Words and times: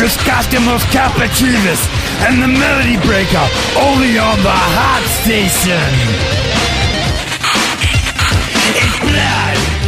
Chris 0.00 0.16
Costume 0.24 0.64
Cappuccinis 0.64 1.86
and 2.26 2.42
the 2.42 2.48
Melody 2.48 2.96
Breaker 3.06 3.46
only 3.76 4.16
on 4.16 4.38
the 4.42 4.48
Hot 4.50 5.04
Station. 5.20 5.76
It's 8.64 8.98
blood 8.98 9.79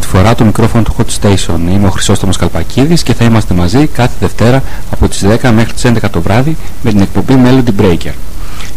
πρώτη 0.00 0.16
φορά 0.16 0.34
το 0.34 0.44
μικρόφωνο 0.44 0.82
του 0.82 0.94
Hot 0.98 1.20
Station. 1.20 1.58
Είμαι 1.70 1.86
ο 1.86 1.90
Χρυσόστομος 1.90 2.36
Καλπακίδης 2.36 3.02
και 3.02 3.14
θα 3.14 3.24
είμαστε 3.24 3.54
μαζί 3.54 3.86
κάθε 3.86 4.14
Δευτέρα 4.20 4.62
από 4.90 5.08
τις 5.08 5.24
10 5.24 5.50
μέχρι 5.54 5.72
τις 5.72 5.84
11 5.84 6.10
το 6.10 6.20
βράδυ 6.20 6.56
με 6.82 6.90
την 6.90 7.00
εκπομπή 7.00 7.34
Melody 7.44 7.82
Breaker. 7.82 8.12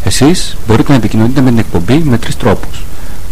Εσείς 0.04 0.58
μπορείτε 0.68 0.92
να 0.92 0.98
επικοινωνείτε 0.98 1.42
με 1.42 1.50
την 1.50 1.60
εκπομπή 1.60 2.02
με 2.04 2.18
τρεις 2.18 2.38
τρόπους. 2.38 2.84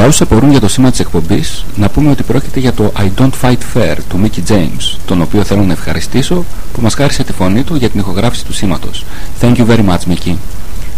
Για 0.05 0.13
όσους 0.13 0.27
απορούν 0.27 0.51
για 0.51 0.59
το 0.59 0.67
σήμα 0.67 0.89
της 0.91 0.99
εκπομπής, 0.99 1.65
να 1.75 1.89
πούμε 1.89 2.11
ότι 2.11 2.23
πρόκειται 2.23 2.59
για 2.59 2.73
το 2.73 2.91
I 2.97 3.21
Don't 3.21 3.31
Fight 3.41 3.57
Fair 3.73 3.95
του 4.09 4.19
Mickey 4.23 4.51
James, 4.51 4.97
τον 5.05 5.21
οποίο 5.21 5.43
θέλω 5.43 5.63
να 5.63 5.71
ευχαριστήσω 5.71 6.43
που 6.73 6.81
μας 6.81 6.93
χάρισε 6.93 7.23
τη 7.23 7.33
φωνή 7.33 7.63
του 7.63 7.75
για 7.75 7.89
την 7.89 7.99
ηχογράφηση 7.99 8.45
του 8.45 8.53
σήματος. 8.53 9.05
Thank 9.41 9.55
you 9.55 9.65
very 9.67 9.85
much, 9.85 10.13
Mickey. 10.13 10.35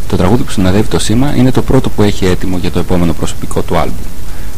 Το 0.08 0.18
τραγούδι 0.18 0.44
που 0.44 0.52
συνοδεύει 0.52 0.88
το 0.88 1.00
σήμα 1.00 1.36
είναι 1.36 1.52
το 1.52 1.62
πρώτο 1.62 1.90
που 1.90 2.02
έχει 2.02 2.26
έτοιμο 2.26 2.58
για 2.58 2.72
το 2.72 2.80
επόμενο 2.80 3.14
προσωπικό 3.14 3.62
του 3.62 3.78
άλμπουμ. 3.78 4.06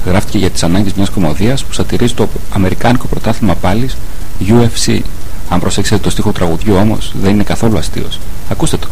Γράφτηκε 0.05 0.37
για 0.37 0.49
τις 0.49 0.63
ανάγκες 0.63 0.93
μιας 0.93 1.09
κομμωδίας 1.09 1.63
που 1.63 1.73
σατυρίζει 1.73 2.13
το 2.13 2.27
αμερικάνικο 2.53 3.07
πρωτάθλημα 3.07 3.55
πάλης 3.55 3.97
UFC. 4.47 4.99
Αν 5.49 5.59
προσέξετε 5.59 6.01
το 6.01 6.09
στίχο 6.09 6.31
τραγουδιού 6.31 6.75
όμως, 6.75 7.11
δεν 7.21 7.33
είναι 7.33 7.43
καθόλου 7.43 7.77
αστείος. 7.77 8.19
Ακούστε 8.49 8.77
το. 8.77 8.87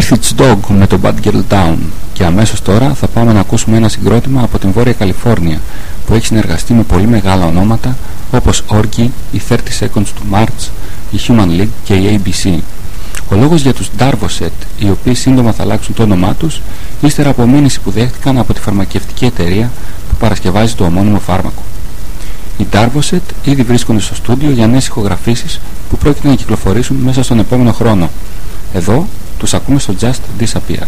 Ήταν 0.00 0.18
η 0.18 0.20
Earth's 0.22 0.40
Dog 0.42 0.76
με 0.78 0.86
το 0.86 0.98
Bad 1.02 1.14
Girl 1.24 1.42
Down 1.50 1.76
και 2.12 2.24
αμέσως 2.24 2.62
τώρα 2.62 2.94
θα 2.94 3.06
πάμε 3.06 3.32
να 3.32 3.40
ακούσουμε 3.40 3.76
ένα 3.76 3.88
συγκρότημα 3.88 4.42
από 4.42 4.58
την 4.58 4.72
Βόρεια 4.72 4.92
Καλιφόρνια 4.92 5.60
που 6.06 6.14
έχει 6.14 6.26
συνεργαστεί 6.26 6.72
με 6.72 6.82
πολύ 6.82 7.06
μεγάλα 7.06 7.46
ονόματα 7.46 7.96
όπως 8.30 8.64
Orgy, 8.68 9.08
η 9.32 9.40
30 9.48 9.54
Seconds 9.54 9.98
to 9.98 10.34
March, 10.34 10.68
η 11.10 11.20
Human 11.26 11.60
League 11.60 11.68
και 11.84 11.94
η 11.94 12.20
ABC. 12.24 12.58
Ο 13.28 13.36
λόγος 13.36 13.62
για 13.62 13.74
τους 13.74 13.90
Darvoset, 13.98 14.66
οι 14.78 14.90
οποίοι 14.90 15.14
σύντομα 15.14 15.52
θα 15.52 15.62
αλλάξουν 15.62 15.94
το 15.94 16.02
όνομά 16.02 16.34
τους, 16.34 16.60
ύστερα 17.00 17.30
από 17.30 17.46
μήνυση 17.46 17.80
που 17.80 17.90
δέχτηκαν 17.90 18.38
από 18.38 18.54
τη 18.54 18.60
φαρμακευτική 18.60 19.24
εταιρεία 19.24 19.70
που 20.08 20.16
παρασκευάζει 20.18 20.74
το 20.74 20.84
ομώνυμο 20.84 21.18
φάρμακο. 21.18 21.62
Οι 22.58 22.66
Darvoset 22.72 23.34
ήδη 23.44 23.62
βρίσκονται 23.62 24.00
στο 24.00 24.14
στούντιο 24.14 24.50
για 24.50 24.66
νέες 24.66 24.86
ηχογραφήσεις 24.86 25.60
που 25.90 25.96
πρόκειται 25.96 26.28
να 26.28 26.34
κυκλοφορήσουν 26.34 26.96
μέσα 26.96 27.22
στον 27.22 27.38
επόμενο 27.38 27.72
χρόνο. 27.72 28.10
Εδώ 28.72 29.06
τους 29.40 29.54
ακούμε 29.54 29.78
στο 29.78 29.94
Just 30.00 30.42
Disappear. 30.42 30.86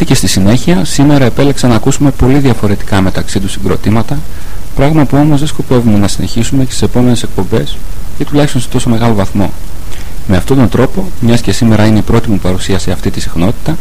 Όπως 0.00 0.06
θα 0.08 0.24
δείτε 0.24 0.28
και 0.28 0.28
στη 0.28 0.40
συνέχεια, 0.40 0.84
σήμερα 0.84 1.24
επέλεξα 1.24 1.68
να 1.68 1.74
ακούσουμε 1.74 2.10
πολύ 2.10 2.38
διαφορετικά 2.38 3.00
μεταξύ 3.00 3.40
τους 3.40 3.52
συγκροτήματα, 3.52 4.18
πράγμα 4.74 5.04
που 5.04 5.16
όμως 5.16 5.38
δεν 5.38 5.48
σκοπεύουμε 5.48 5.98
να 5.98 6.08
συνεχίσουμε 6.08 6.64
και 6.64 6.70
στις 6.70 6.82
επόμενες 6.82 7.22
εκπομπές 7.22 7.76
ή 8.18 8.24
τουλάχιστον 8.24 8.60
σε 8.60 8.68
τόσο 8.68 8.90
μεγάλο 8.90 9.14
βαθμό. 9.14 9.52
Με 10.26 10.36
αυτόν 10.36 10.56
τον 10.56 10.68
τρόπο, 10.68 11.08
μιας 11.20 11.40
και 11.40 11.52
σήμερα 11.52 11.86
είναι 11.86 11.98
η 11.98 12.02
πρώτη 12.02 12.30
μου 12.30 12.38
παρουσία 12.38 12.78
σε 12.78 12.90
αυτή 12.90 13.10
τη 13.10 13.20
συχνότητα, 13.20 13.76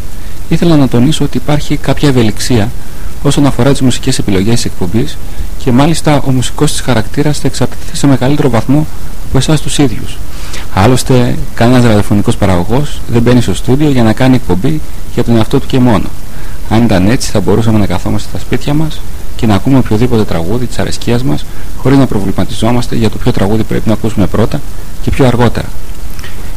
ήθελα 0.49 0.75
να 0.75 0.87
τονίσω 0.87 1.23
ότι 1.23 1.37
υπάρχει 1.37 1.77
κάποια 1.77 2.09
ευελιξία 2.09 2.71
όσον 3.23 3.45
αφορά 3.45 3.71
τις 3.71 3.81
μουσικές 3.81 4.19
επιλογές 4.19 4.53
της 4.53 4.65
εκπομπής 4.65 5.17
και 5.63 5.71
μάλιστα 5.71 6.21
ο 6.27 6.31
μουσικός 6.31 6.71
της 6.71 6.81
χαρακτήρας 6.81 7.39
θα 7.39 7.47
εξαρτηθεί 7.47 7.97
σε 7.97 8.07
μεγαλύτερο 8.07 8.49
βαθμό 8.49 8.87
από 9.27 9.37
εσάς 9.37 9.61
τους 9.61 9.77
ίδιους. 9.77 10.17
Άλλωστε, 10.73 11.37
κανένας 11.53 11.83
ραδιοφωνικός 11.83 12.37
παραγωγός 12.37 12.99
δεν 13.07 13.21
μπαίνει 13.21 13.41
στο 13.41 13.53
στούντιο 13.53 13.89
για 13.89 14.03
να 14.03 14.13
κάνει 14.13 14.35
εκπομπή 14.35 14.81
για 15.13 15.23
τον 15.23 15.35
εαυτό 15.35 15.59
του 15.59 15.67
και 15.67 15.79
μόνο. 15.79 16.05
Αν 16.69 16.83
ήταν 16.83 17.09
έτσι 17.09 17.31
θα 17.31 17.39
μπορούσαμε 17.39 17.77
να 17.79 17.85
καθόμαστε 17.85 18.29
στα 18.29 18.39
σπίτια 18.39 18.73
μας 18.73 19.01
και 19.35 19.45
να 19.45 19.55
ακούμε 19.55 19.77
οποιοδήποτε 19.77 20.23
τραγούδι 20.23 20.65
της 20.65 20.79
αρεσκίας 20.79 21.23
μας 21.23 21.45
χωρίς 21.77 21.97
να 21.97 22.05
προβληματιζόμαστε 22.05 22.95
για 22.95 23.09
το 23.09 23.17
ποιο 23.17 23.31
τραγούδι 23.31 23.63
πρέπει 23.63 23.87
να 23.87 23.93
ακούσουμε 23.93 24.27
πρώτα 24.27 24.61
και 25.01 25.11
πιο 25.11 25.27
αργότερα. 25.27 25.67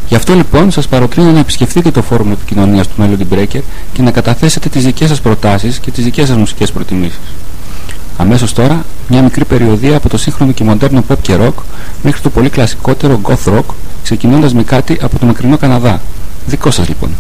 Γι' 0.09 0.15
αυτό 0.17 0.35
λοιπόν 0.35 0.71
σας 0.71 0.89
παροτρύνω 0.89 1.31
να 1.31 1.39
επισκεφτείτε 1.39 1.91
το 1.91 2.03
φόρουμ 2.03 2.33
επικοινωνίας 2.33 2.89
του 2.89 2.95
Melody 2.99 3.35
Breaker 3.35 3.61
και 3.93 4.03
να 4.03 4.11
καταθέσετε 4.11 4.69
τις 4.69 4.85
δικές 4.85 5.09
σας 5.09 5.21
προτάσεις 5.21 5.79
και 5.79 5.91
τις 5.91 6.05
δικές 6.05 6.29
σας 6.29 6.37
μουσικές 6.37 6.73
προτιμήσεις. 6.73 7.19
Αμέσως 8.21 8.53
τώρα 8.53 8.85
μια 9.09 9.23
μικρή 9.23 9.45
περιοδία 9.45 9.97
από 9.97 10.09
το 10.09 10.19
σύγχρονο 10.19 10.53
και 10.53 10.65
μοντέρνο 10.65 11.05
pop 11.09 11.17
και 11.23 11.37
rock 11.41 11.63
μέχρι 12.03 12.21
το 12.21 12.31
πολύ 12.31 12.49
κλασικότερο 12.49 13.21
goth 13.23 13.55
rock 13.55 13.75
ξεκινώντας 14.03 14.55
με 14.55 14.63
κάτι 14.63 14.99
από 15.03 15.19
το 15.19 15.27
μακρινό 15.27 15.57
Καναδά. 15.57 16.01
Δικό 16.47 16.71
σας 16.71 16.89
λοιπόν. 16.89 17.11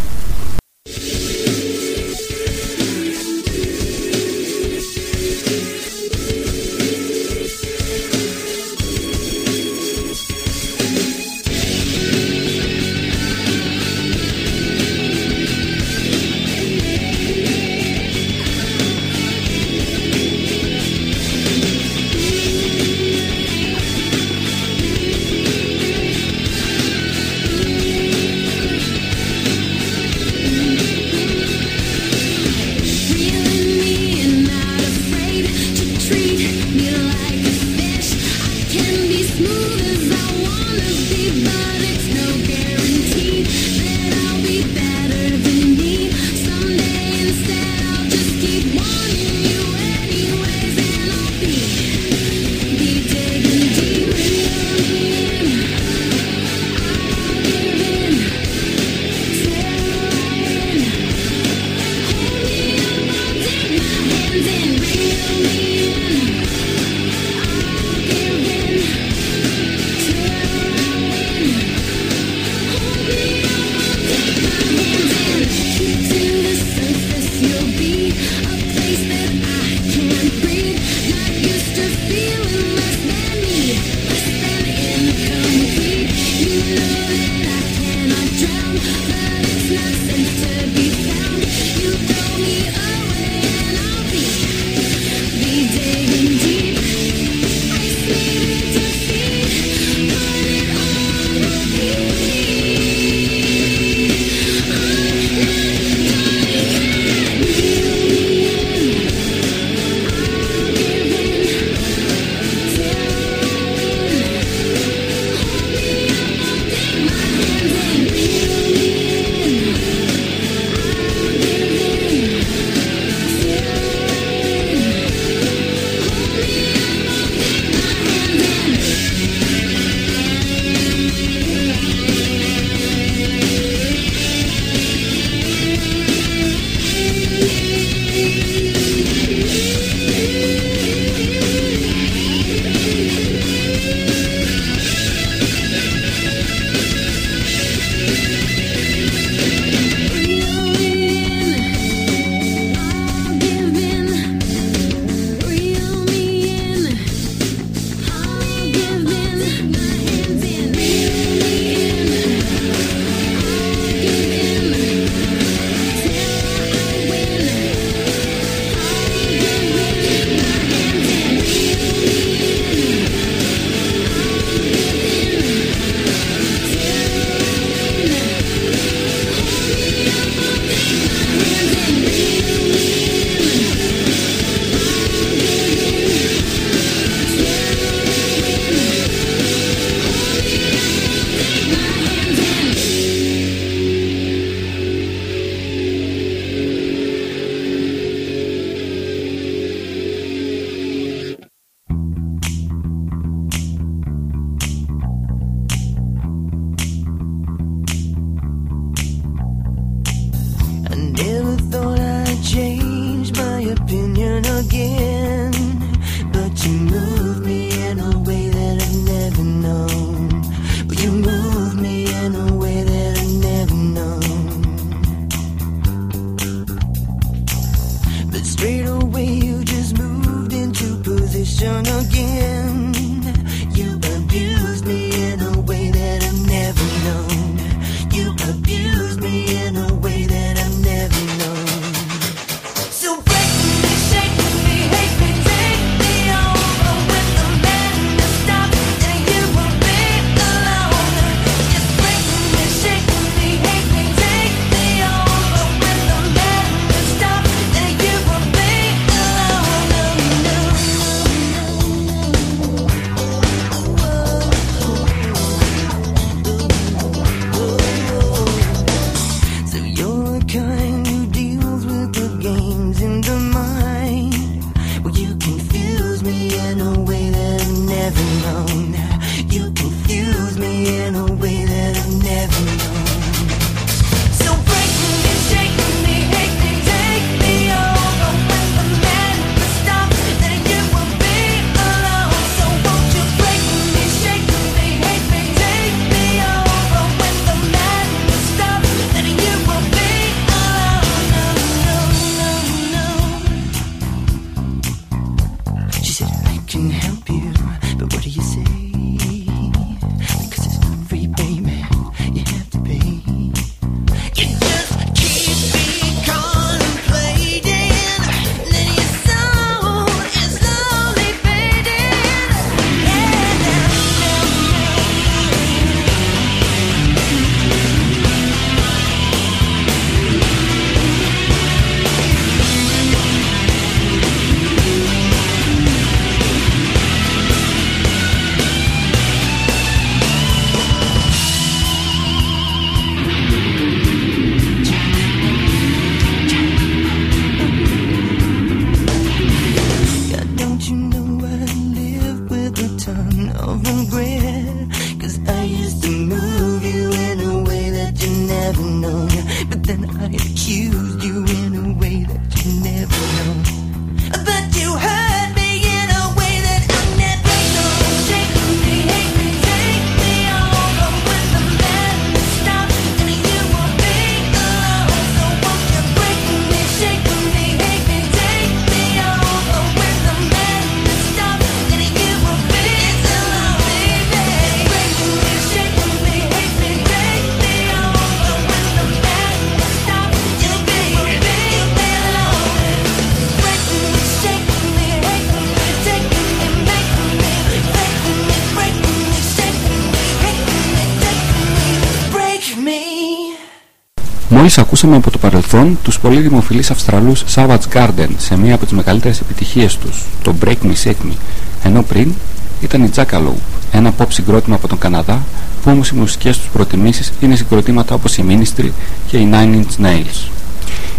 Ακούσαμε 405.02 405.20
από 405.20 405.30
το 405.30 405.38
παρελθόν 405.38 405.98
τους 406.02 406.18
πολύ 406.18 406.40
δημοφιλείς 406.40 406.90
Αυστραλούς 406.90 407.44
Savage 407.54 407.78
Garden 407.92 408.28
σε 408.36 408.56
μία 408.56 408.74
από 408.74 408.84
τις 408.84 408.92
μεγαλύτερες 408.92 409.40
επιτυχίες 409.40 409.96
τους, 409.96 410.24
το 410.42 410.54
Break 410.64 410.76
Me 410.82 410.92
Shake 411.04 411.10
Me, 411.10 411.34
ενώ 411.82 412.02
πριν 412.02 412.32
ήταν 412.80 413.04
η 413.04 413.10
Jackalope, 413.14 413.62
ένα 413.92 414.14
pop 414.18 414.26
συγκρότημα 414.28 414.74
από 414.74 414.88
τον 414.88 414.98
Καναδά 414.98 415.42
που 415.82 415.90
όμως 415.90 416.08
οι 416.08 416.14
μουσικές 416.14 416.58
τους 416.58 416.68
προτιμήσεις 416.72 417.32
είναι 417.40 417.56
συγκροτήματα 417.56 418.14
όπως 418.14 418.36
η 418.36 418.44
Ministry 418.48 418.90
και 419.26 419.36
οι 419.36 419.48
Nine 419.52 419.74
Inch 419.74 420.04
Nails. 420.04 420.48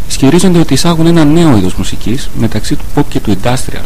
Ισχυρίζονται 0.07 0.59
ότι 0.59 0.73
εισάγουν 0.73 1.05
ένα 1.05 1.25
νέο 1.25 1.57
είδος 1.57 1.73
μουσικής 1.73 2.29
μεταξύ 2.39 2.75
του 2.75 2.85
pop 2.95 3.03
και 3.09 3.19
του 3.19 3.37
industrial. 3.43 3.85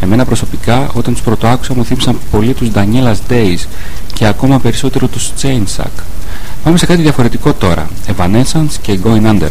Εμένα 0.00 0.24
προσωπικά 0.24 0.90
όταν 0.92 1.12
τους 1.12 1.22
πρωτοάκουσα 1.22 1.74
μου 1.74 1.84
θύμισαν 1.84 2.18
πολύ 2.30 2.52
τους 2.52 2.68
Daniela's 2.74 3.32
Days 3.32 3.66
και 4.14 4.26
ακόμα 4.26 4.58
περισσότερο 4.58 5.06
τους 5.06 5.30
Chainsack 5.42 6.02
Πάμε 6.64 6.78
σε 6.78 6.86
κάτι 6.86 7.02
διαφορετικό 7.02 7.52
τώρα. 7.52 7.88
Evanescence 8.16 8.74
και 8.82 8.98
Going 9.04 9.26
Under. 9.26 9.50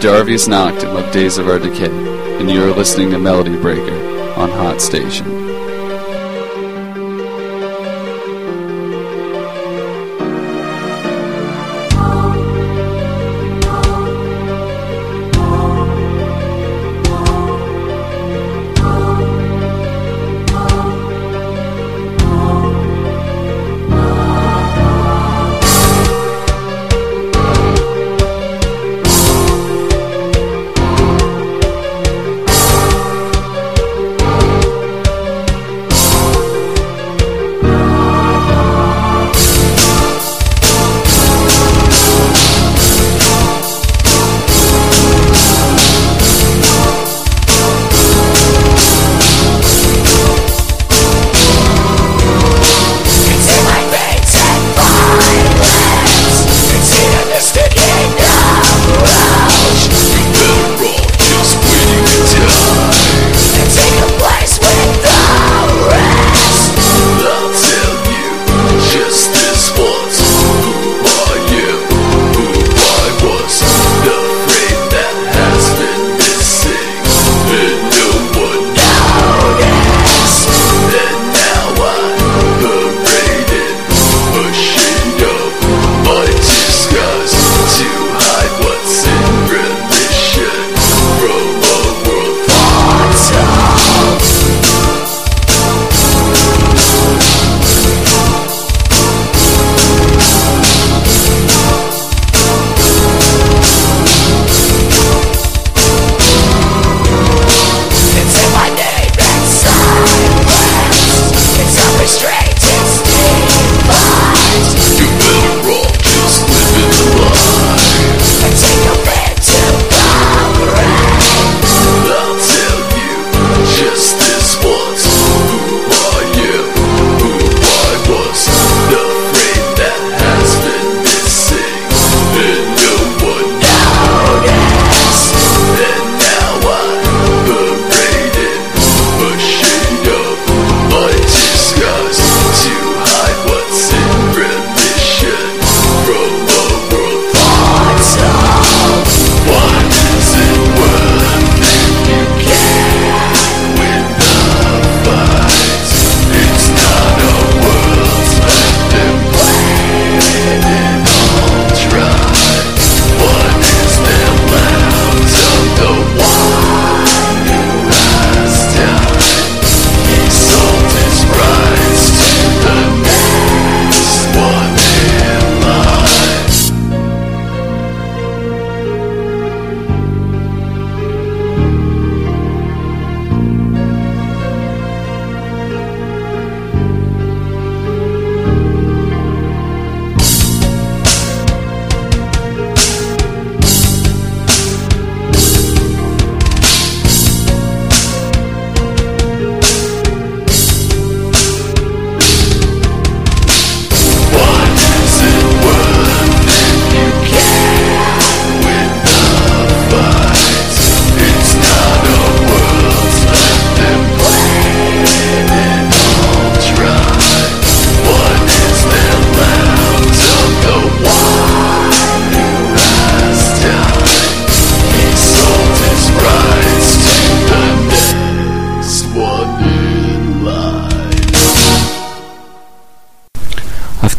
Darvius 0.00 0.46
Noctum 0.46 0.96
of 0.96 1.12
Days 1.12 1.38
of 1.38 1.48
Our 1.48 1.58
Decay, 1.58 1.90
and 2.38 2.48
you 2.48 2.62
are 2.62 2.70
listening 2.70 3.10
to 3.10 3.18
Melody 3.18 3.56
Breaker 3.56 3.98
on 4.38 4.48
Hot 4.48 4.80
Station. 4.80 5.47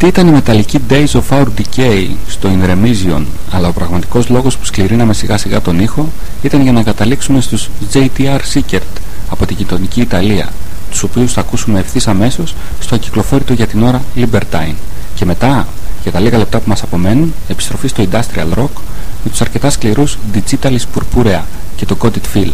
Αυτή 0.01 0.11
ήταν 0.11 0.27
η 0.27 0.31
μεταλλική 0.31 0.79
Days 0.89 1.11
of 1.11 1.21
Our 1.29 1.45
Decay 1.45 2.07
στο 2.27 2.49
In 2.49 2.69
Remision, 2.69 3.23
αλλά 3.51 3.67
ο 3.67 3.71
πραγματικός 3.71 4.29
λόγος 4.29 4.57
που 4.57 4.65
σκληρίναμε 4.65 5.13
σιγά 5.13 5.37
σιγά 5.37 5.61
τον 5.61 5.79
ήχο 5.79 6.09
ήταν 6.41 6.61
για 6.61 6.71
να 6.71 6.83
καταλήξουμε 6.83 7.41
στους 7.41 7.69
JTR 7.93 8.39
Sickert 8.53 8.99
από 9.29 9.45
την 9.45 9.55
γειτονική 9.59 10.01
Ιταλία, 10.01 10.49
τους 10.89 11.03
οποίους 11.03 11.33
θα 11.33 11.39
ακούσουμε 11.39 11.79
ευθύς 11.79 12.07
αμέσως 12.07 12.55
στο 12.79 12.95
ακυκλοφόρητο 12.95 13.53
για 13.53 13.67
την 13.67 13.83
ώρα 13.83 14.01
Libertine. 14.15 14.75
Και 15.15 15.25
μετά, 15.25 15.67
για 16.03 16.11
τα 16.11 16.19
λίγα 16.19 16.37
λεπτά 16.37 16.59
που 16.59 16.69
μας 16.69 16.83
απομένουν, 16.83 17.33
επιστροφή 17.47 17.87
στο 17.87 18.03
Industrial 18.11 18.59
Rock 18.59 18.81
με 19.23 19.29
τους 19.29 19.41
αρκετά 19.41 19.69
σκληρούς 19.69 20.17
Digitalis 20.33 20.83
Purpurea 20.95 21.41
και 21.75 21.85
το 21.85 21.97
Coded 22.01 22.37
Feel. 22.37 22.51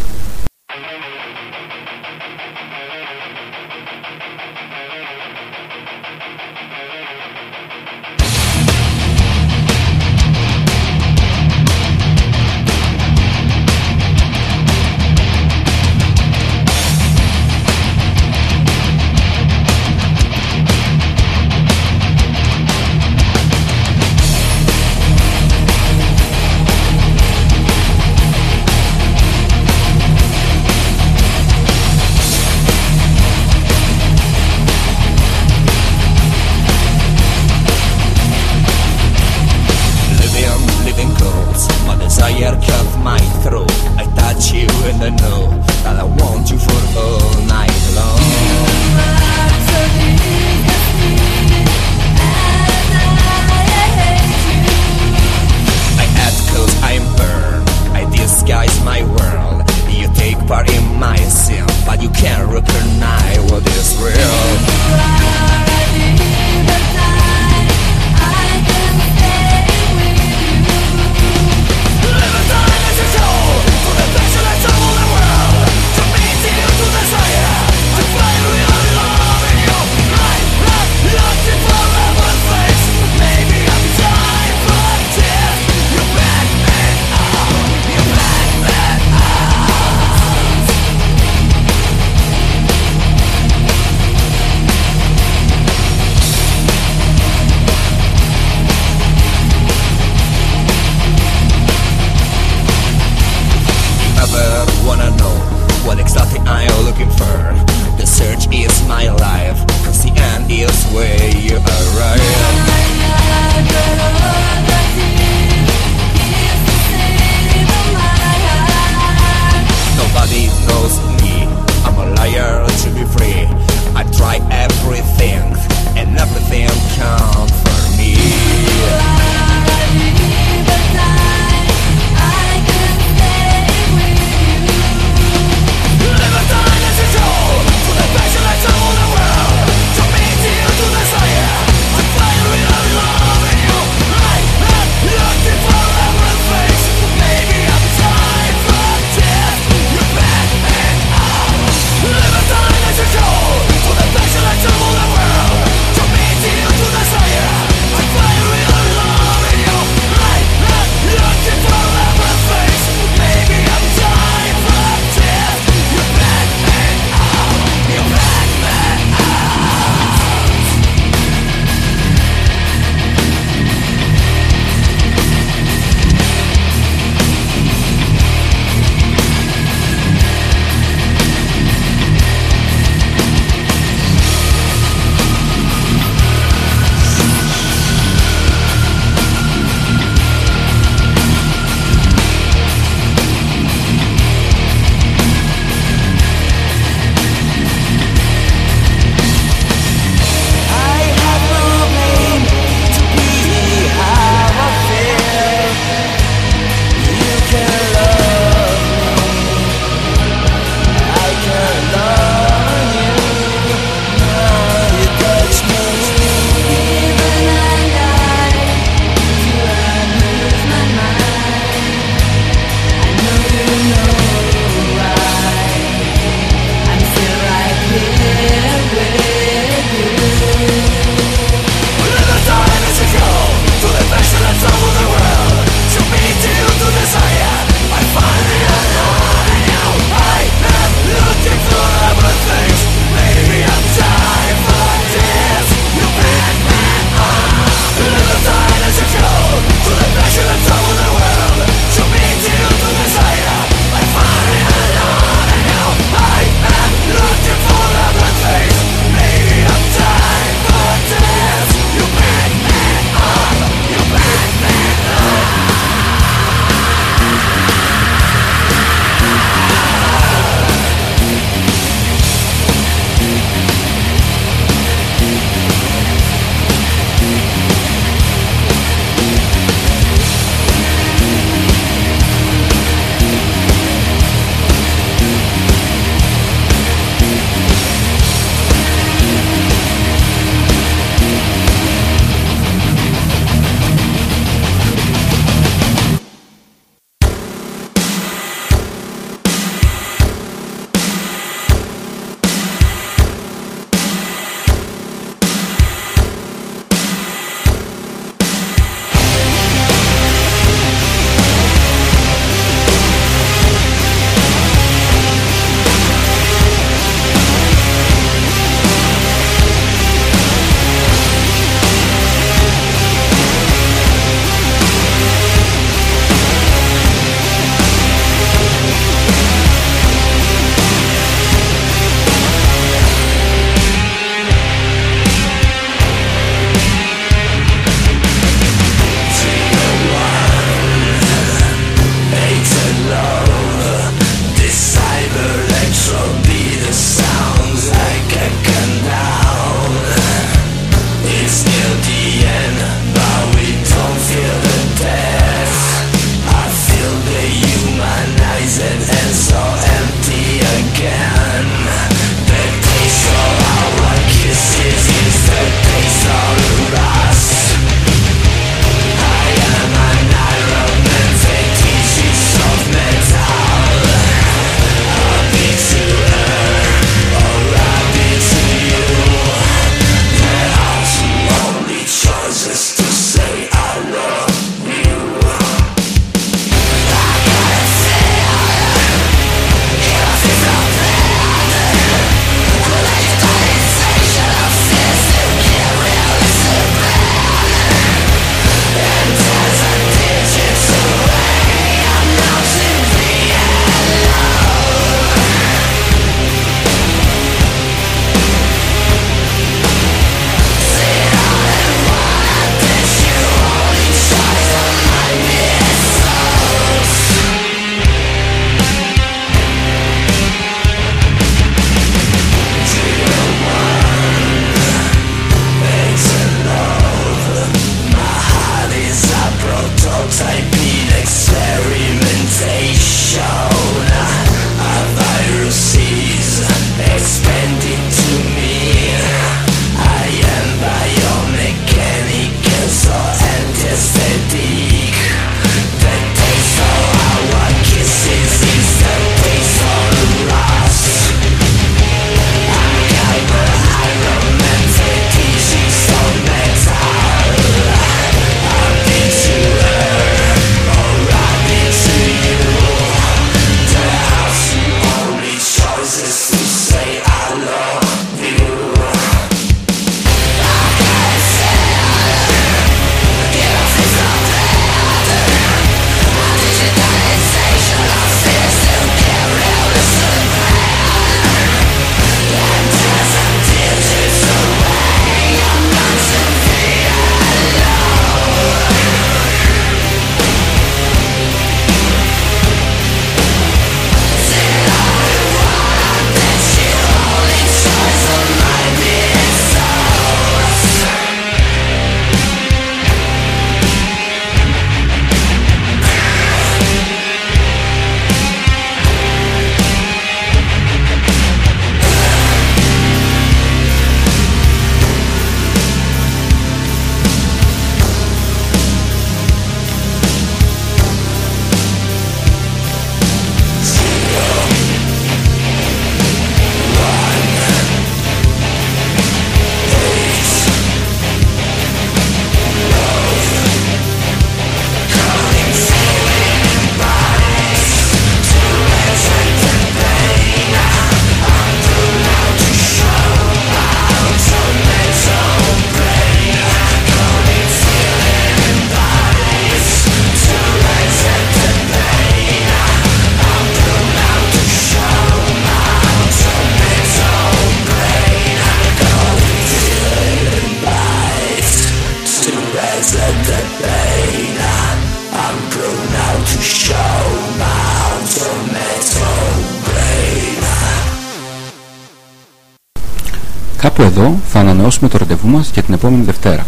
ανανεώσουμε 574.95 575.09
το 575.09 575.17
ραντεβού 575.17 575.47
μας 575.57 575.69
για 575.73 575.83
την 575.83 575.93
επόμενη 575.93 576.23
Δευτέρα. 576.23 576.65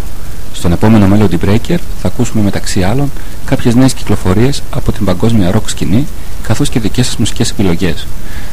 Στον 0.53 0.71
επόμενο 0.71 1.07
Melody 1.13 1.37
Breaker 1.45 1.77
θα 2.01 2.07
ακούσουμε 2.07 2.43
μεταξύ 2.43 2.83
άλλων 2.83 3.11
κάποιες 3.45 3.75
νέες 3.75 3.93
κυκλοφορίες 3.93 4.61
από 4.69 4.91
την 4.91 5.05
παγκόσμια 5.05 5.53
rock 5.53 5.61
σκηνή 5.65 6.07
καθώς 6.43 6.69
και 6.69 6.79
δικές 6.79 7.05
σας 7.05 7.17
μουσικές 7.17 7.49
επιλογές. 7.49 8.07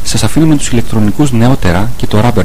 Σας 0.04 0.34
με 0.34 0.56
τους 0.56 0.68
ηλεκτρονικούς 0.68 1.32
νεότερα 1.32 1.90
και 1.96 2.06
το 2.06 2.20
Rubber 2.24 2.44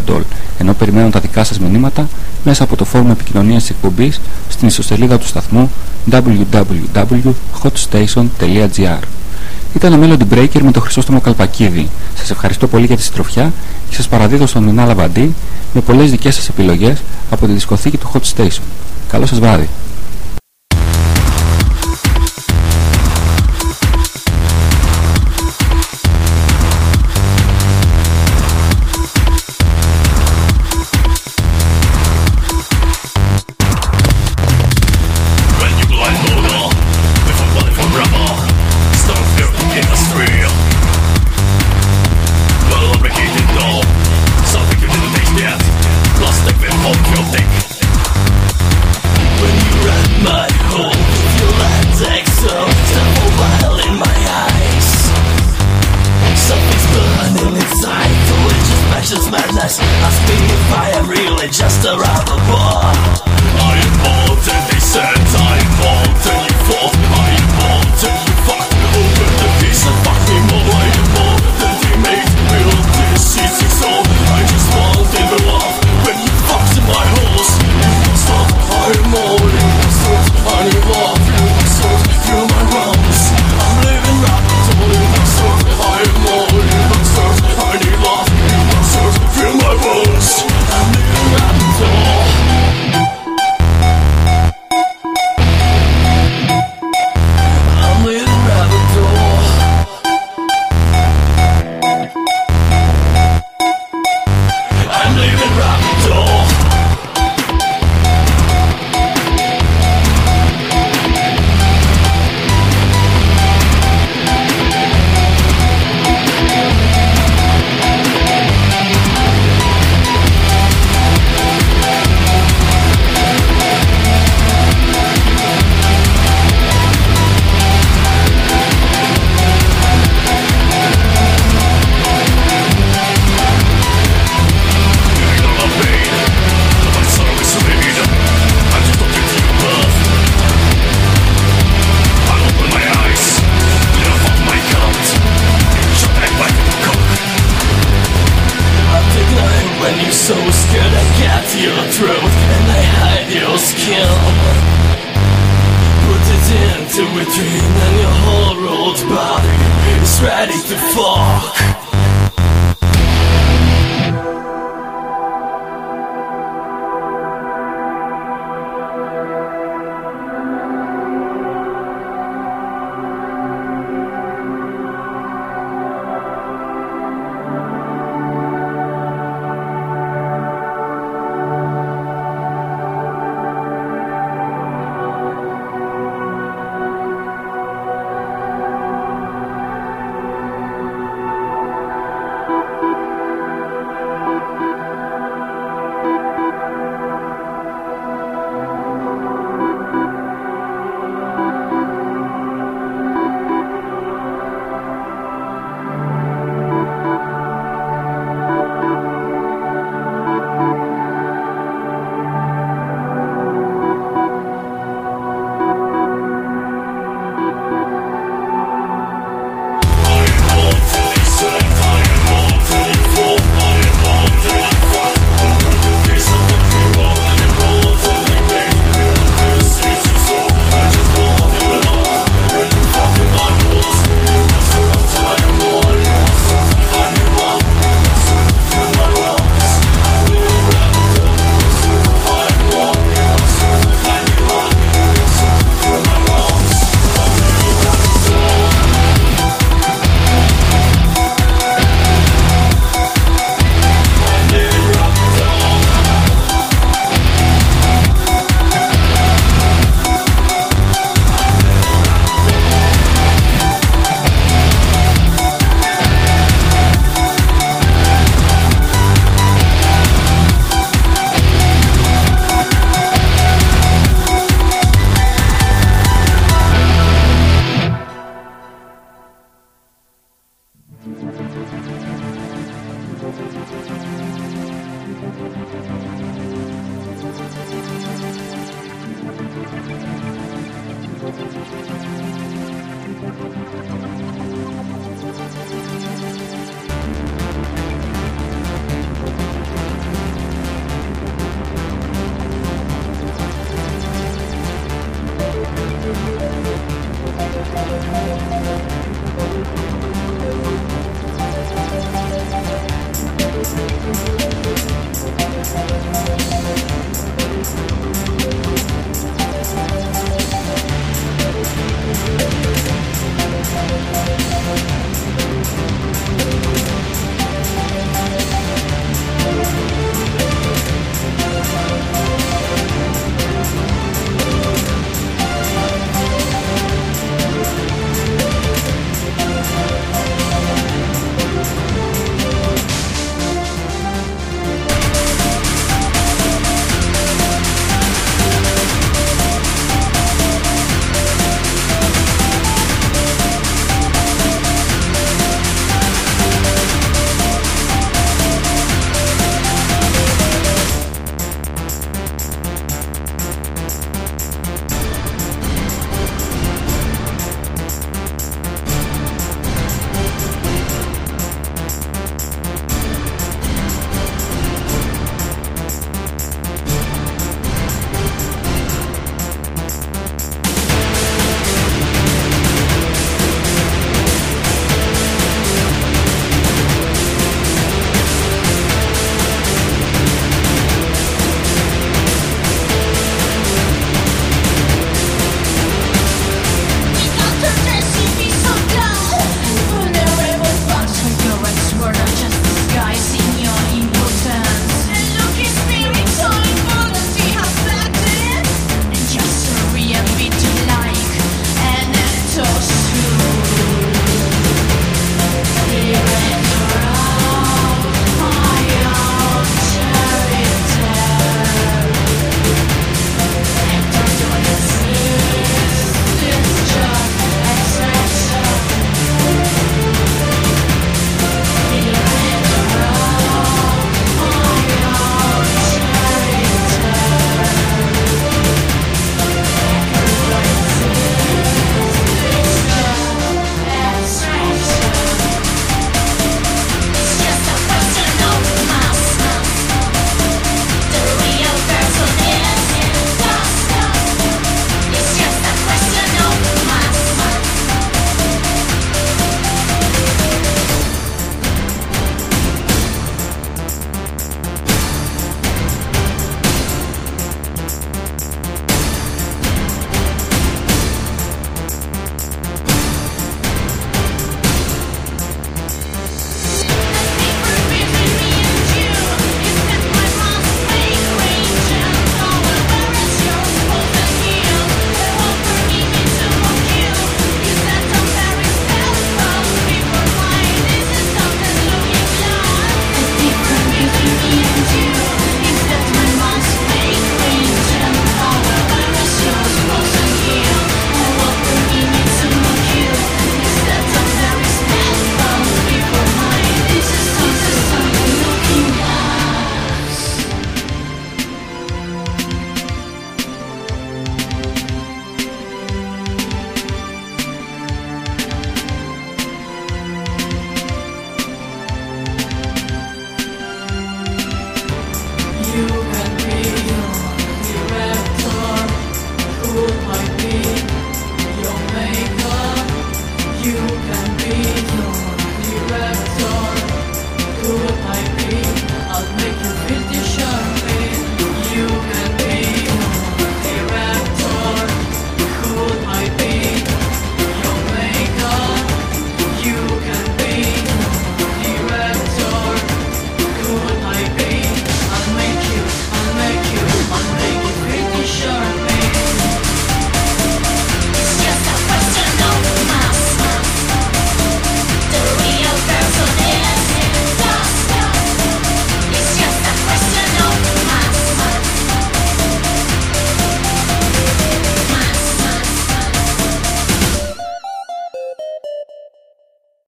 ενώ 0.58 0.74
περιμένουν 0.74 1.12
τα 1.12 1.20
δικά 1.20 1.44
σας 1.44 1.60
μηνύματα 1.60 2.08
μέσα 2.44 2.64
από 2.64 2.76
το 2.76 2.86
φόρουμ 2.86 3.10
επικοινωνίας 3.10 3.62
της 3.62 3.70
εκπομπής 3.70 4.22
στην 4.50 4.68
ιστοσελίδα 4.68 5.18
του 5.18 5.28
σταθμού 5.28 5.72
www.hotstation.gr 6.12 9.00
ήταν 9.76 9.94
ο 9.94 10.00
Melody 10.02 10.34
Breaker 10.34 10.62
με 10.62 10.72
τον 10.72 10.82
Χρυσόστομο 10.82 11.22
Καλπακίδη. 11.22 11.90
Σας 12.16 12.30
ευχαριστώ 12.30 12.68
πολύ 12.68 12.86
για 12.86 12.96
τη 12.96 13.02
συντροφιά 13.02 13.54
και 13.90 13.96
σας 13.96 14.08
παραδίδω 14.08 14.46
στον 14.46 14.64
Μινά 14.64 14.86
Λαβαντή 14.86 15.36
με 15.74 15.82
πολλές 15.82 16.12
δικές 16.12 16.36
σας 16.36 16.50
επιλογές 16.50 17.02
από 17.30 17.46
τη 17.46 17.52
δισκοθήκη 17.52 17.98
του 17.98 18.12
Hot 18.14 18.38
Station. 18.38 18.62
Καλό 19.10 19.26
σας 19.26 19.40
βράδυ! 19.40 19.70